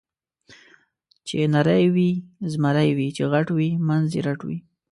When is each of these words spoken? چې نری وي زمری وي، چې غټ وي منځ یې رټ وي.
چې 1.27 1.37
نری 1.53 1.85
وي 1.95 2.11
زمری 2.51 2.91
وي، 2.97 3.07
چې 3.15 3.23
غټ 3.31 3.47
وي 3.57 3.69
منځ 3.87 4.07
یې 4.15 4.21
رټ 4.27 4.39
وي. 4.47 4.57